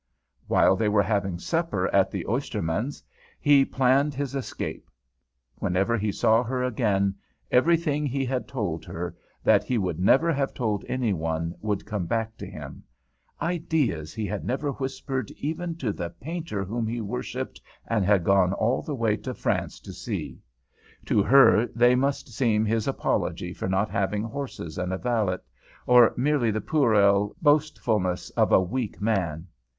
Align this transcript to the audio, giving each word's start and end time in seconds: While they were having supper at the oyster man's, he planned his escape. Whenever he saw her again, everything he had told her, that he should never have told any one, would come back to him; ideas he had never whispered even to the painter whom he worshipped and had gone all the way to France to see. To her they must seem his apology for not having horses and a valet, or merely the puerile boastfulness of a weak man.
While 0.47 0.75
they 0.75 0.89
were 0.89 1.03
having 1.03 1.37
supper 1.37 1.87
at 1.93 2.09
the 2.09 2.25
oyster 2.25 2.59
man's, 2.63 3.03
he 3.39 3.63
planned 3.63 4.15
his 4.15 4.33
escape. 4.33 4.89
Whenever 5.57 5.95
he 5.95 6.11
saw 6.11 6.41
her 6.41 6.63
again, 6.63 7.13
everything 7.51 8.07
he 8.07 8.25
had 8.25 8.47
told 8.47 8.83
her, 8.85 9.15
that 9.43 9.63
he 9.63 9.75
should 9.75 9.99
never 9.99 10.33
have 10.33 10.55
told 10.55 10.83
any 10.87 11.13
one, 11.13 11.53
would 11.61 11.85
come 11.85 12.07
back 12.07 12.35
to 12.37 12.47
him; 12.47 12.81
ideas 13.39 14.11
he 14.11 14.25
had 14.25 14.43
never 14.43 14.71
whispered 14.71 15.29
even 15.37 15.75
to 15.75 15.93
the 15.93 16.09
painter 16.09 16.63
whom 16.63 16.87
he 16.87 16.99
worshipped 16.99 17.61
and 17.85 18.03
had 18.03 18.23
gone 18.23 18.53
all 18.53 18.81
the 18.81 18.95
way 18.95 19.15
to 19.17 19.35
France 19.35 19.79
to 19.81 19.93
see. 19.93 20.41
To 21.05 21.21
her 21.21 21.67
they 21.75 21.93
must 21.93 22.27
seem 22.33 22.65
his 22.65 22.87
apology 22.87 23.53
for 23.53 23.69
not 23.69 23.91
having 23.91 24.23
horses 24.23 24.79
and 24.79 24.91
a 24.91 24.97
valet, 24.97 25.37
or 25.85 26.11
merely 26.17 26.49
the 26.49 26.59
puerile 26.59 27.35
boastfulness 27.39 28.31
of 28.31 28.51
a 28.51 28.59
weak 28.59 28.99
man. 28.99 29.45